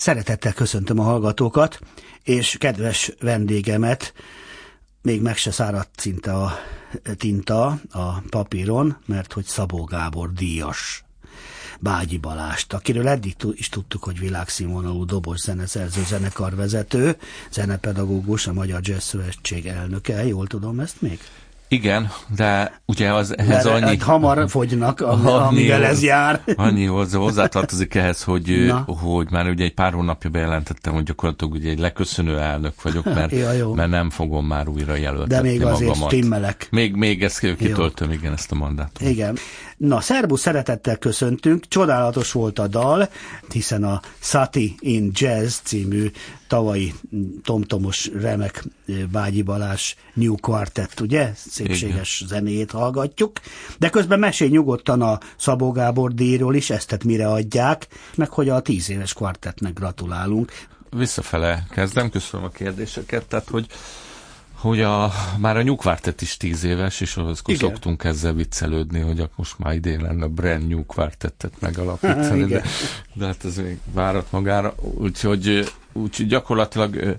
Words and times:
Szeretettel 0.00 0.52
köszöntöm 0.52 0.98
a 0.98 1.02
hallgatókat, 1.02 1.78
és 2.22 2.56
kedves 2.58 3.12
vendégemet, 3.20 4.12
még 5.02 5.20
meg 5.22 5.36
se 5.36 5.50
száradt 5.50 6.00
szinte 6.00 6.34
a 6.34 6.58
tinta 7.16 7.80
a 7.90 8.20
papíron, 8.30 8.96
mert 9.06 9.32
hogy 9.32 9.44
Szabó 9.44 9.84
Gábor 9.84 10.32
díjas 10.32 11.04
Bágyi 11.80 12.18
Balást, 12.18 12.72
akiről 12.72 13.08
eddig 13.08 13.36
is 13.52 13.68
tudtuk, 13.68 14.04
hogy 14.04 14.18
világszínvonalú 14.18 15.04
dobos 15.04 15.40
zeneszerző, 15.40 16.02
zenekarvezető, 16.04 17.16
zenepedagógus, 17.50 18.46
a 18.46 18.52
Magyar 18.52 18.80
Jazz 18.82 19.04
Szövetség 19.04 19.66
elnöke, 19.66 20.26
jól 20.26 20.46
tudom 20.46 20.80
ezt 20.80 21.00
még? 21.00 21.20
Igen, 21.72 22.10
de 22.36 22.80
ugye 22.86 23.12
az 23.12 23.38
ehhez 23.38 23.64
Mert 23.64 23.82
annyi... 23.82 23.96
hamar 23.96 24.48
fogynak, 24.48 25.00
amivel 25.00 25.84
ez 25.84 26.02
jár. 26.02 26.42
Annyi 26.54 26.84
hozzá, 26.84 27.18
hozzátartozik 27.18 27.94
ehhez, 27.94 28.22
hogy, 28.22 28.72
hogy 28.86 29.30
már 29.30 29.48
ugye 29.48 29.64
egy 29.64 29.74
pár 29.74 29.92
hónapja 29.92 30.30
bejelentettem, 30.30 30.92
hogy 30.92 31.02
gyakorlatilag 31.02 31.54
ugye 31.54 31.70
egy 31.70 31.78
leköszönő 31.78 32.38
elnök 32.38 32.82
vagyok, 32.82 33.04
mert, 33.14 33.32
ja, 33.32 33.68
mert 33.68 33.90
nem 33.90 34.10
fogom 34.10 34.46
már 34.46 34.68
újra 34.68 34.94
jelöltetni 34.94 35.34
De 35.34 35.42
még 35.42 35.64
azért 35.64 35.88
magamat. 35.88 36.10
stimmelek. 36.10 36.68
Még, 36.70 36.94
még 36.94 37.22
ezt 37.22 37.38
kitöltöm, 37.56 38.10
igen, 38.10 38.32
ezt 38.32 38.52
a 38.52 38.54
mandátumot. 38.54 39.12
Igen. 39.12 39.36
Na, 39.80 40.00
szerbusz, 40.00 40.40
szeretettel 40.40 40.96
köszöntünk. 40.96 41.68
Csodálatos 41.68 42.32
volt 42.32 42.58
a 42.58 42.66
dal, 42.66 43.08
hiszen 43.52 43.84
a 43.84 44.00
Sati 44.18 44.74
in 44.78 45.10
Jazz 45.14 45.58
című 45.62 46.10
tavalyi 46.46 46.94
tomtomos 47.44 48.10
remek 48.20 48.64
Bágyi 49.12 49.42
Balázs 49.42 49.94
New 50.14 50.34
Quartet, 50.36 51.00
ugye? 51.00 51.32
Szépséges 51.34 52.20
Igen. 52.20 52.28
zenéjét 52.28 52.70
hallgatjuk. 52.70 53.32
De 53.78 53.90
közben 53.90 54.18
mesélj 54.18 54.50
nyugodtan 54.50 55.02
a 55.02 55.18
Szabó 55.36 55.70
Gábor 55.72 56.14
díjról 56.14 56.54
is, 56.54 56.70
ezt 56.70 56.88
tehát 56.88 57.04
mire 57.04 57.28
adják, 57.28 57.86
meg 58.14 58.28
hogy 58.28 58.48
a 58.48 58.60
tíz 58.60 58.90
éves 58.90 59.12
kvartetnek 59.12 59.72
gratulálunk. 59.72 60.52
Visszafele 60.90 61.66
kezdem, 61.70 62.10
köszönöm 62.10 62.46
a 62.46 62.50
kérdéseket, 62.50 63.26
tehát 63.26 63.48
hogy 63.48 63.66
hogy 64.60 64.80
a, 64.80 65.12
már 65.38 65.56
a 65.56 65.62
nyugvártet 65.62 66.22
is 66.22 66.36
tíz 66.36 66.64
éves, 66.64 67.00
és 67.00 67.16
ahhoz 67.16 67.42
szoktunk 67.46 68.04
ezzel 68.04 68.32
viccelődni, 68.32 69.00
hogy 69.00 69.18
akkor 69.18 69.34
most 69.36 69.58
már 69.58 69.74
idén 69.74 70.00
lenne 70.00 70.24
a 70.24 70.28
brand 70.28 70.68
new 70.68 70.84
kvartettet 70.86 71.52
megalapítani, 71.60 72.44
de, 72.44 72.62
de 73.14 73.26
hát 73.26 73.44
ez 73.44 73.56
még 73.56 73.78
várat 73.92 74.32
magára, 74.32 74.74
úgyhogy, 74.80 75.72
úgyhogy 75.92 76.26
gyakorlatilag 76.26 77.16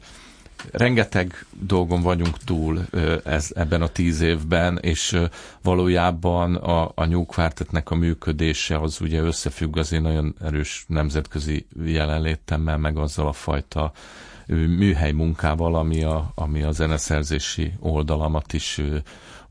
rengeteg 0.71 1.45
dolgon 1.59 2.01
vagyunk 2.01 2.37
túl 2.37 2.85
ez, 3.23 3.51
ebben 3.55 3.81
a 3.81 3.87
tíz 3.87 4.21
évben, 4.21 4.79
és 4.81 5.19
valójában 5.61 6.55
a, 6.55 6.91
a 6.95 7.05
New 7.05 7.25
Quartetnek 7.25 7.91
a 7.91 7.95
működése 7.95 8.79
az 8.79 9.01
ugye 9.01 9.21
összefügg 9.21 9.77
az 9.77 9.91
én 9.91 10.01
nagyon 10.01 10.35
erős 10.41 10.85
nemzetközi 10.87 11.65
jelenlétemmel, 11.85 12.77
meg 12.77 12.97
azzal 12.97 13.27
a 13.27 13.33
fajta 13.33 13.91
műhely 14.55 15.11
munkával, 15.11 15.75
ami 15.75 16.03
a, 16.03 16.31
ami 16.35 16.61
a 16.61 16.71
zeneszerzési 16.71 17.73
oldalamat 17.79 18.53
is 18.53 18.81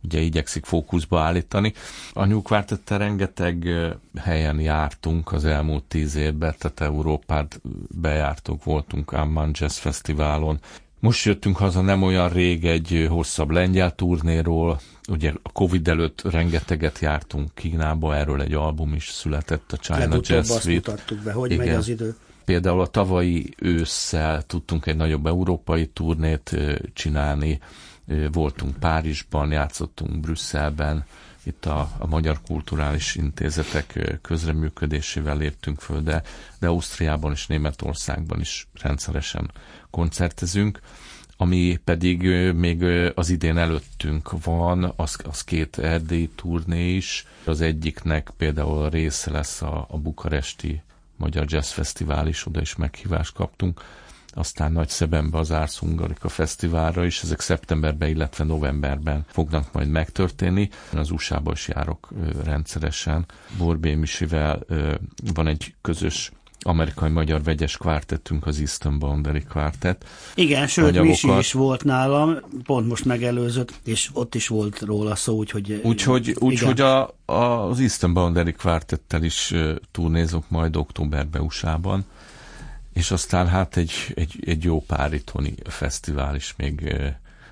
ugye 0.05 0.21
igyekszik 0.21 0.65
fókuszba 0.65 1.21
állítani. 1.21 1.73
A 2.13 2.25
Nyugvártettel 2.25 2.99
rengeteg 2.99 3.69
helyen 4.17 4.61
jártunk 4.61 5.33
az 5.33 5.45
elmúlt 5.45 5.85
tíz 5.85 6.15
évben, 6.17 6.55
tehát 6.59 6.81
Európát 6.81 7.61
bejártunk, 8.01 8.65
voltunk 8.65 9.13
Amman 9.13 9.51
Jazz 9.55 9.77
Fesztiválon, 9.79 10.59
most 11.01 11.25
jöttünk 11.25 11.57
haza 11.57 11.81
nem 11.81 12.03
olyan 12.03 12.29
rég 12.29 12.65
egy 12.65 13.07
hosszabb 13.09 13.51
lengyel 13.51 13.95
turnéról, 13.95 14.81
ugye 15.09 15.33
a 15.43 15.53
Covid 15.53 15.89
előtt 15.89 16.23
rengeteget 16.31 16.99
jártunk 16.99 17.51
Kínába, 17.55 18.17
erről 18.17 18.41
egy 18.43 18.55
album 18.55 18.95
is 18.95 19.09
született, 19.09 19.73
a 19.73 19.77
China 19.77 19.99
Legutóbb 19.99 20.25
Jazz 20.25 20.59
Suite. 20.61 20.95
be, 21.25 21.33
hogy 21.33 21.51
Igen. 21.51 21.67
megy 21.67 21.75
az 21.75 21.89
idő. 21.89 22.17
Például 22.45 22.81
a 22.81 22.87
tavalyi 22.87 23.55
ősszel 23.59 24.43
tudtunk 24.43 24.87
egy 24.87 24.97
nagyobb 24.97 25.27
európai 25.27 25.87
turnét 25.87 26.57
csinálni, 26.93 27.61
voltunk 28.33 28.77
Párizsban, 28.79 29.51
játszottunk 29.51 30.21
Brüsszelben, 30.21 31.05
itt 31.43 31.67
a, 31.67 31.91
a 31.99 32.07
Magyar 32.07 32.41
Kulturális 32.47 33.15
Intézetek 33.15 34.19
közreműködésével 34.23 35.37
léptünk 35.37 35.81
föl, 35.81 36.01
de, 36.03 36.23
de 36.59 36.67
Ausztriában 36.67 37.33
és 37.33 37.47
Németországban 37.47 38.41
is 38.41 38.69
rendszeresen 38.83 39.51
koncertezünk. 39.91 40.81
Ami 41.37 41.79
pedig 41.85 42.23
még 42.55 42.83
az 43.15 43.29
idén 43.31 43.57
előttünk 43.59 44.43
van, 44.45 44.93
az, 44.97 45.17
az 45.25 45.45
két 45.45 45.79
erdélyi 45.79 46.29
turné 46.35 46.95
is. 46.95 47.27
Az 47.45 47.61
egyiknek 47.61 48.31
például 48.37 48.83
a 48.83 48.89
része 48.89 49.31
lesz 49.31 49.63
a, 49.63 49.87
a 49.91 49.99
bukaresti 49.99 50.83
Magyar 51.21 51.45
Jazz 51.49 51.71
Fesztivál 51.71 52.27
is, 52.27 52.47
oda 52.47 52.61
is 52.61 52.77
meghívást 52.77 53.33
kaptunk. 53.35 53.81
Aztán 54.33 54.73
nagy 54.73 54.89
szebenbe 54.89 55.39
az 55.39 55.51
Ars 55.51 55.79
Hungarica 55.79 56.29
Fesztiválra 56.29 57.05
is, 57.05 57.23
ezek 57.23 57.41
szeptemberben, 57.41 58.09
illetve 58.09 58.45
novemberben 58.45 59.25
fognak 59.29 59.73
majd 59.73 59.89
megtörténni. 59.89 60.69
Az 60.93 61.11
USA-ba 61.11 61.53
is 61.53 61.69
járok 61.69 62.09
rendszeresen. 62.45 63.27
Borbé 63.59 63.95
Misivel 63.95 64.63
van 65.35 65.47
egy 65.47 65.75
közös 65.81 66.33
amerikai-magyar 66.63 67.43
vegyes 67.43 67.77
kvártettünk, 67.77 68.47
az 68.47 68.61
Eastern 68.61 68.99
Boundary 68.99 69.43
Quartet. 69.43 70.07
Igen, 70.35 70.67
sőt, 70.67 70.85
Anyagokat... 70.85 71.09
Misi 71.09 71.39
is 71.39 71.53
volt 71.53 71.85
nálam, 71.85 72.37
pont 72.65 72.89
most 72.89 73.05
megelőzött, 73.05 73.73
és 73.85 74.11
ott 74.13 74.35
is 74.35 74.49
volt 74.49 74.81
róla 74.81 75.15
szó, 75.15 75.37
úgyhogy... 75.37 75.81
Úgyhogy, 75.85 76.37
úgyhogy 76.39 76.81
a, 76.81 77.15
a, 77.25 77.33
az 77.33 77.81
Eastern 77.81 78.13
Boundary 78.13 78.53
Quartettel 78.53 79.23
is 79.23 79.55
túlnézok 79.91 80.45
majd 80.49 80.77
októberben 80.77 81.43
USA-ban, 81.43 82.05
és 82.93 83.11
aztán 83.11 83.49
hát 83.49 83.77
egy, 83.77 83.93
egy, 84.15 84.43
egy 84.47 84.65
jó 84.65 84.81
pár 84.81 85.13
itthoni 85.13 85.55
fesztivál 85.65 86.35
is 86.35 86.55
még 86.57 86.95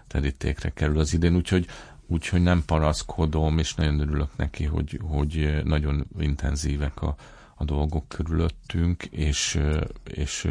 terítékre 0.07 0.71
kerül 0.71 0.99
az 0.99 1.15
idén, 1.15 1.37
úgyhogy 1.37 1.67
úgyhogy 2.11 2.43
nem 2.43 2.63
panaszkodom, 2.67 3.59
és 3.59 3.75
nagyon 3.75 4.01
örülök 4.01 4.31
neki, 4.37 4.65
hogy, 4.65 5.01
hogy 5.03 5.61
nagyon 5.65 6.07
intenzívek 6.19 7.03
a, 7.03 7.17
a 7.59 7.65
dolgok 7.65 8.09
körülöttünk, 8.09 9.05
és, 9.05 9.61
és 10.05 10.49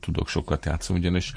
tudok 0.00 0.28
sokat 0.28 0.64
játszani, 0.64 0.98
ugyanis 0.98 1.32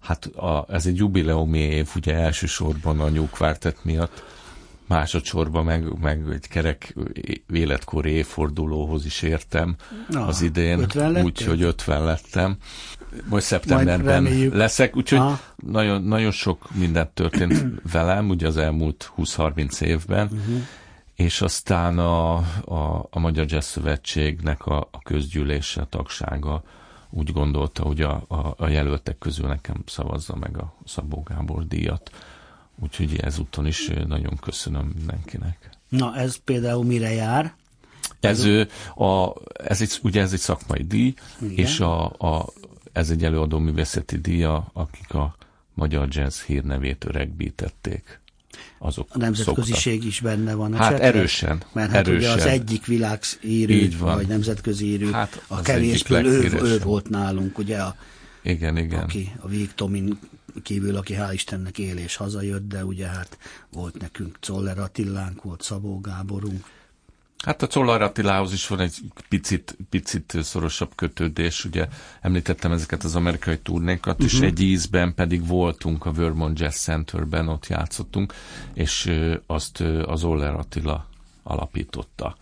hát 0.00 0.24
a, 0.24 0.66
ez 0.68 0.86
egy 0.86 0.96
jubileumi 0.96 1.58
év, 1.58 1.88
ugye 1.96 2.14
elsősorban 2.14 3.00
a 3.00 3.08
New 3.08 3.28
Quartet 3.28 3.84
miatt, 3.84 4.24
másodszorban 4.86 5.64
meg, 5.64 5.98
meg 6.00 6.22
egy 6.32 6.48
kerek 6.48 6.94
életkori 7.52 8.10
évfordulóhoz 8.10 9.04
is 9.04 9.22
értem 9.22 9.76
Na, 10.08 10.26
az 10.26 10.42
idén, 10.42 10.86
úgyhogy 11.22 11.62
50 11.62 12.04
lettem. 12.04 12.56
Majd 13.28 13.42
szeptemberben 13.42 14.22
Majd 14.22 14.54
leszek, 14.54 14.96
úgyhogy 14.96 15.20
nagyon, 15.56 16.02
nagyon 16.02 16.30
sok 16.30 16.68
mindent 16.74 17.10
történt 17.10 17.64
velem, 17.92 18.28
ugye 18.28 18.46
az 18.46 18.56
elmúlt 18.56 19.12
20-30 19.16 19.80
évben, 19.80 20.26
uh-huh 20.26 20.62
és 21.20 21.40
aztán 21.40 21.98
a, 21.98 22.34
a, 22.64 23.06
a 23.10 23.18
Magyar 23.18 23.46
Jazz 23.48 23.66
Szövetségnek 23.66 24.66
a, 24.66 24.88
a 24.90 25.02
közgyűlése, 25.02 25.80
a 25.80 25.86
tagsága 25.86 26.62
úgy 27.10 27.32
gondolta, 27.32 27.82
hogy 27.82 28.00
a, 28.00 28.24
a, 28.28 28.54
a 28.56 28.68
jelöltek 28.68 29.18
közül 29.18 29.46
nekem 29.46 29.82
szavazza 29.86 30.36
meg 30.36 30.58
a 30.58 30.74
Szabó 30.84 31.22
Gábor 31.22 31.66
díjat. 31.66 32.10
Úgyhogy 32.82 33.16
ezúton 33.16 33.66
is 33.66 33.90
nagyon 34.06 34.36
köszönöm 34.36 34.92
mindenkinek. 34.96 35.70
Na, 35.88 36.16
ez 36.16 36.36
például 36.36 36.84
mire 36.84 37.12
jár? 37.12 37.54
Ez, 38.20 38.44
a, 38.94 39.34
ez 39.52 39.80
egy, 39.80 39.98
ugye 40.02 40.20
ez 40.20 40.32
egy 40.32 40.38
szakmai 40.38 40.82
díj, 40.82 41.14
Igen. 41.40 41.56
és 41.56 41.80
a, 41.80 42.04
a, 42.04 42.46
ez 42.92 43.10
egy 43.10 43.24
előadó 43.24 43.58
művészeti 43.58 44.18
díja, 44.18 44.70
akik 44.72 45.14
a 45.14 45.36
magyar 45.74 46.08
jazz 46.10 46.40
hírnevét 46.40 47.04
öregbítették 47.04 48.20
azok 48.78 49.08
A 49.10 49.18
nemzetköziség 49.18 49.92
szoktak. 49.92 50.08
is 50.08 50.20
benne 50.20 50.54
van. 50.54 50.74
Hát 50.74 50.90
csetre, 50.90 51.04
erősen. 51.04 51.62
Mert 51.72 51.90
hát 51.90 52.08
erősen. 52.08 52.32
ugye 52.32 52.42
az 52.42 52.48
egyik 52.48 52.86
világírő, 52.86 53.88
vagy 53.98 54.26
nemzetközi 54.26 54.86
írő, 54.86 55.10
hát 55.10 55.42
a 55.46 55.60
kevésből 55.60 56.26
ő, 56.26 56.52
ő, 56.62 56.78
volt 56.78 57.08
nálunk, 57.08 57.58
ugye, 57.58 57.78
a, 57.78 57.96
igen, 58.42 58.76
igen. 58.76 59.00
aki 59.00 59.32
a 59.40 59.48
Végtomin 59.48 60.18
kívül, 60.62 60.96
aki 60.96 61.14
hál' 61.18 61.32
Istennek 61.32 61.78
él 61.78 61.96
és 61.96 62.16
hazajött, 62.16 62.68
de 62.68 62.84
ugye 62.84 63.06
hát 63.06 63.38
volt 63.72 63.98
nekünk 64.00 64.36
Czoller 64.40 64.78
Attilánk, 64.78 65.42
volt 65.42 65.62
Szabó 65.62 66.00
Gáborunk, 66.00 66.64
Hát 67.44 67.62
a 67.62 67.66
Czoller 67.66 68.02
Attilához 68.02 68.52
is 68.52 68.66
van 68.66 68.80
egy 68.80 68.96
picit, 69.28 69.76
picit 69.90 70.36
szorosabb 70.42 70.94
kötődés, 70.94 71.64
ugye 71.64 71.88
említettem 72.20 72.72
ezeket 72.72 73.04
az 73.04 73.16
amerikai 73.16 73.58
turnékat, 73.58 74.14
uh-huh. 74.14 74.26
és 74.26 74.38
mhm. 74.38 74.46
egy 74.46 74.60
ízben 74.60 75.14
pedig 75.14 75.46
voltunk 75.46 76.06
a 76.06 76.12
Vermont 76.12 76.58
Jazz 76.58 76.76
Centerben, 76.76 77.48
ott 77.48 77.66
játszottunk, 77.66 78.34
és 78.72 79.12
azt 79.46 79.80
az 80.06 80.24
Oller 80.24 80.54
Attila 80.54 81.06
alapította. 81.42 82.36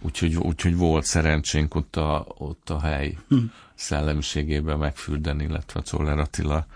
Úgyhogy, 0.00 0.36
úgyhogy 0.36 0.76
volt 0.76 1.04
szerencsénk 1.04 1.74
ott 1.74 1.96
a, 1.96 2.26
ott 2.38 2.70
a 2.70 2.80
hely 2.80 3.18
uh-huh. 3.30 3.50
szellemiségében 3.74 4.78
megfürdeni, 4.78 5.44
illetve 5.44 5.80
a 5.80 5.82
Czoller 5.82 6.18
Attila 6.18 6.66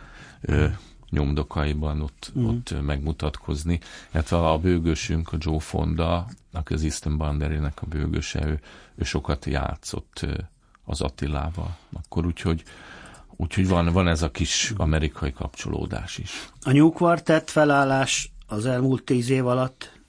uh-huh 0.42 0.72
nyomdokaiban 1.10 2.00
ott, 2.00 2.32
mm. 2.38 2.46
ott 2.46 2.74
megmutatkozni. 2.82 3.80
Illetve 4.12 4.36
a 4.36 4.58
bőgősünk, 4.58 5.32
a 5.32 5.36
Joe 5.38 5.60
Fonda, 5.60 6.26
aki 6.52 6.74
az 6.74 6.82
Easton 6.82 7.16
Banderének 7.16 7.82
a 7.82 7.86
bőgőse, 7.86 8.46
ő, 8.46 8.60
ő 8.94 9.04
sokat 9.04 9.44
játszott 9.44 10.26
az 10.84 11.00
Attilával. 11.00 11.76
Akkor 11.92 12.26
úgyhogy 12.26 12.62
Úgyhogy 13.36 13.68
van, 13.68 13.92
van 13.92 14.08
ez 14.08 14.22
a 14.22 14.30
kis 14.30 14.72
amerikai 14.76 15.32
kapcsolódás 15.32 16.18
is. 16.18 16.48
A 16.62 16.72
New 16.72 16.90
Quartet 16.90 17.50
felállás 17.50 18.32
az 18.46 18.66
elmúlt 18.66 19.04
tíz 19.04 19.30
év 19.30 19.46
alatt 19.46 19.99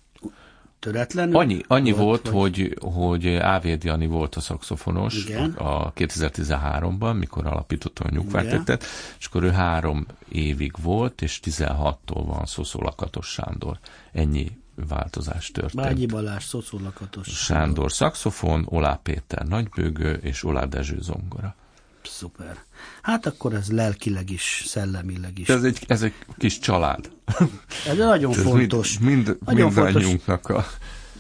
töretlen? 0.82 1.34
Annyi, 1.34 1.62
annyi 1.68 1.92
volt, 1.92 2.30
volt 2.30 2.36
hogy, 2.56 2.78
hogy 2.82 3.28
Ávéd 3.28 3.84
Jani 3.84 4.08
volt 4.08 4.36
a 4.36 4.40
szakszofonos 4.40 5.26
Igen. 5.26 5.52
a 5.52 5.94
2013-ban, 5.94 7.18
mikor 7.18 7.46
alapítottam 7.46 8.08
a 8.10 8.14
nyugvártettet, 8.14 8.86
és 9.20 9.26
akkor 9.26 9.44
ő 9.44 9.50
három 9.50 10.06
évig 10.30 10.74
volt, 10.82 11.22
és 11.22 11.40
16-tól 11.44 12.24
van 12.26 12.46
Szoszó 12.46 12.82
Lakatos 12.82 13.28
Sándor. 13.28 13.80
Ennyi 14.12 14.52
változás 14.88 15.52
történt. 15.52 15.86
Bágyi 15.86 16.06
Balázs, 16.06 16.44
Szoszó 16.44 16.80
Lakatos 16.80 17.28
Sándor. 17.28 17.66
Sándor 17.66 17.92
szakszofon, 17.92 18.66
Olá 18.70 19.00
Péter 19.04 19.48
nagybőgő, 19.48 20.14
és 20.14 20.44
Olá 20.44 20.66
Dezső 20.66 20.98
zongora. 21.02 21.56
Szuper. 22.08 22.58
Hát 23.01 23.25
akkor 23.25 23.53
ez 23.53 23.72
lelkileg 23.72 24.29
is, 24.29 24.63
szellemileg 24.67 25.39
is. 25.39 25.50
Ez 25.50 25.63
egy, 25.63 25.84
ez 25.88 26.01
egy 26.01 26.13
kis 26.38 26.60
család. 26.60 27.12
Ez 27.88 27.98
nagyon 27.98 28.31
ez 28.38 28.41
fontos. 28.41 29.00
Mind, 29.00 29.25
mind, 29.25 29.38
nagyon 29.46 29.74
mindannyiunknak 29.74 30.50
a... 30.50 30.65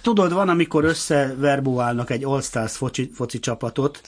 Tudod, 0.01 0.33
van, 0.33 0.49
amikor 0.49 0.83
összeverbuálnak 0.83 2.09
egy 2.09 2.23
All-Stars 2.23 2.75
foci, 2.75 3.11
foci 3.13 3.39
csapatot, 3.39 4.01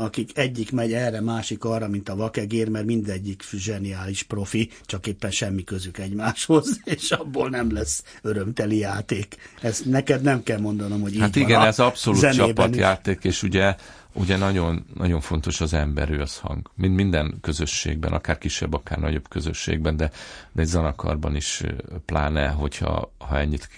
akik 0.00 0.38
egyik 0.38 0.72
megy 0.72 0.92
erre, 0.92 1.20
másik 1.20 1.64
arra, 1.64 1.88
mint 1.88 2.08
a 2.08 2.16
vakegér, 2.16 2.68
mert 2.68 2.84
mindegyik 2.84 3.42
zseniális 3.52 4.22
profi, 4.22 4.70
csak 4.84 5.06
éppen 5.06 5.30
semmi 5.30 5.64
közük 5.64 5.98
egymáshoz, 5.98 6.80
és 6.96 7.10
abból 7.10 7.48
nem 7.48 7.72
lesz 7.72 8.04
örömteli 8.22 8.76
játék. 8.76 9.36
Ezt 9.60 9.84
neked 9.84 10.22
nem 10.22 10.42
kell 10.42 10.60
mondanom, 10.60 11.00
hogy 11.00 11.14
így 11.14 11.20
Hát 11.20 11.36
igen, 11.36 11.60
ez 11.60 11.78
abszolút 11.78 12.32
csapatjáték, 12.32 13.24
és 13.24 13.42
ugye 13.42 13.74
ugye 14.12 14.36
nagyon, 14.36 14.86
nagyon 14.94 15.20
fontos 15.20 15.60
az 15.60 15.72
ember 15.72 16.10
összhang. 16.10 16.70
Mind 16.74 16.94
minden 16.94 17.38
közösségben, 17.40 18.12
akár 18.12 18.38
kisebb, 18.38 18.74
akár 18.74 18.98
nagyobb 18.98 19.28
közösségben, 19.28 19.96
de, 19.96 20.10
de 20.52 20.62
egy 20.62 20.68
zanakarban 20.68 21.36
is 21.36 21.62
pláne, 22.04 22.48
hogyha 22.48 23.12
ha 23.18 23.38
ennyit 23.38 23.68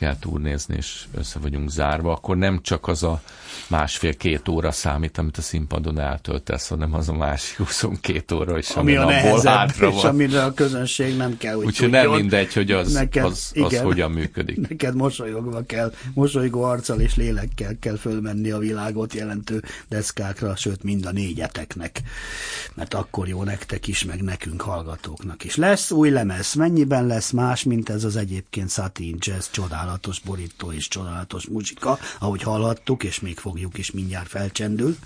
kell 0.00 0.16
turnézni, 0.16 0.76
és 0.76 1.04
össze 1.14 1.38
vagyunk 1.38 1.70
zárva, 1.70 2.12
akkor 2.12 2.36
nem 2.36 2.60
csak 2.62 2.88
az 2.88 3.02
a 3.02 3.22
másfél-két 3.68 4.48
óra 4.48 4.70
számít, 4.70 5.18
amit 5.18 5.36
a 5.36 5.42
színpadon 5.42 5.98
eltöltesz, 5.98 6.68
hanem 6.68 6.94
az 6.94 7.08
a 7.08 7.12
másik 7.12 7.56
22 7.56 8.34
óra 8.34 8.58
is, 8.58 8.70
ami 8.70 8.96
a 8.96 9.04
nehezebb, 9.04 9.70
és 9.78 10.04
amire 10.04 10.44
a 10.44 10.54
közönség 10.54 11.16
nem 11.16 11.36
kell, 11.36 11.54
hogy 11.54 11.64
Úgyhogy 11.64 11.90
nem 11.90 12.10
mindegy, 12.10 12.52
hogy 12.52 12.70
az, 12.70 12.92
neked, 12.92 13.24
az, 13.24 13.30
az 13.30 13.50
igen, 13.52 13.84
hogyan 13.90 14.10
működik. 14.10 14.68
Neked 14.68 14.94
mosolyogva 14.94 15.62
kell, 15.66 15.92
mosolygó 16.14 16.62
arccal 16.62 17.00
és 17.00 17.16
lélekkel 17.16 17.76
kell 17.80 17.96
fölmenni 17.96 18.50
a 18.50 18.58
világot 18.58 19.14
jelentő 19.14 19.62
deszkákra, 19.88 20.56
sőt 20.56 20.82
mind 20.82 21.06
a 21.06 21.12
négyeteknek, 21.12 22.00
mert 22.74 22.94
akkor 22.94 23.28
jó 23.28 23.42
nektek 23.42 23.86
is, 23.86 24.04
meg 24.04 24.22
nekünk 24.22 24.60
hallgatóknak 24.60 25.44
is. 25.44 25.56
Lesz 25.56 25.90
új 25.90 26.10
lemez, 26.10 26.54
mennyiben 26.54 27.06
lesz 27.06 27.30
más, 27.30 27.62
mint 27.62 27.88
ez 27.88 28.04
az 28.04 28.16
egyébként 28.16 28.70
Satin 28.70 29.16
Jazz 29.18 29.46
csodálatos 29.50 29.88
csodálatos 29.90 30.20
borító 30.20 30.72
és 30.72 30.88
csodálatos 30.88 31.46
muzsika, 31.46 31.98
ahogy 32.18 32.42
hallhattuk, 32.42 33.04
és 33.04 33.20
még 33.20 33.38
fogjuk 33.38 33.78
is 33.78 33.90
mindjárt 33.90 34.28
felcsendül. 34.28 34.96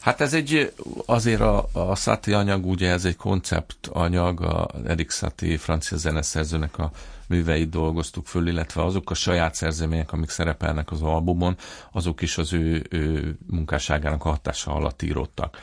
Hát 0.00 0.20
ez 0.20 0.34
egy, 0.34 0.72
azért 1.06 1.40
a, 1.40 1.68
a 1.72 1.96
Sati 1.96 2.32
anyag, 2.32 2.66
ugye 2.66 2.90
ez 2.90 3.04
egy 3.04 3.16
konceptanyag, 3.16 4.40
a 4.40 4.68
Erik 4.86 5.10
Sati 5.10 5.56
francia 5.56 5.96
zeneszerzőnek 5.96 6.78
a 6.78 6.90
műveit 7.26 7.68
dolgoztuk 7.68 8.26
föl, 8.26 8.48
illetve 8.48 8.84
azok 8.84 9.10
a 9.10 9.14
saját 9.14 9.54
szerzemények, 9.54 10.12
amik 10.12 10.30
szerepelnek 10.30 10.90
az 10.90 11.02
albumon, 11.02 11.56
azok 11.92 12.22
is 12.22 12.38
az 12.38 12.52
ő, 12.52 12.86
ő 12.90 13.36
munkásságának 13.46 14.22
hatása 14.22 14.72
alatt 14.72 15.02
íródtak. 15.02 15.58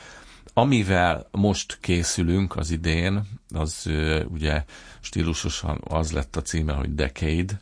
Amivel 0.52 1.28
most 1.30 1.78
készülünk 1.80 2.56
az 2.56 2.70
idén, 2.70 3.22
az 3.54 3.90
ugye 4.28 4.64
stílusosan 5.00 5.80
az 5.88 6.12
lett 6.12 6.36
a 6.36 6.42
címe, 6.42 6.72
hogy 6.72 6.94
Decade, 6.94 7.60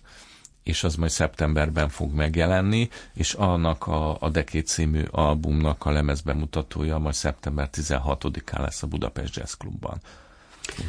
és 0.68 0.84
az 0.84 0.94
majd 0.94 1.10
szeptemberben 1.10 1.88
fog 1.88 2.14
megjelenni, 2.14 2.88
és 3.14 3.32
annak 3.32 3.86
a, 3.86 4.16
a 4.20 4.28
Decade 4.28 4.62
című 4.64 5.02
albumnak 5.10 5.86
a 5.86 5.90
lemezbemutatója 5.90 6.98
majd 6.98 7.14
szeptember 7.14 7.68
16-án 7.72 8.60
lesz 8.60 8.82
a 8.82 8.86
Budapest 8.86 9.36
Jazz 9.36 9.52
Clubban. 9.52 10.00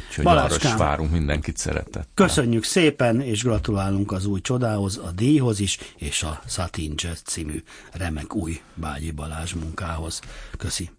Úgyhogy 0.08 0.24
Balázskám, 0.24 0.72
arra 0.74 0.84
várunk 0.84 1.10
mindenkit 1.10 1.56
szeretettel. 1.56 2.06
Köszönjük 2.14 2.64
szépen, 2.64 3.20
és 3.20 3.42
gratulálunk 3.42 4.12
az 4.12 4.26
új 4.26 4.40
csodához, 4.40 4.98
a 4.98 5.10
díjhoz 5.10 5.60
is, 5.60 5.78
és 5.96 6.22
a 6.22 6.40
Satin 6.46 6.92
Jazz 6.96 7.20
című 7.20 7.62
remek 7.92 8.34
új 8.34 8.60
Bágyi 8.74 9.10
Balázs 9.10 9.52
munkához. 9.52 10.20
Köszi. 10.56 10.90